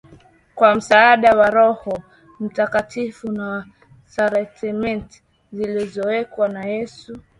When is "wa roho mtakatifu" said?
1.37-3.31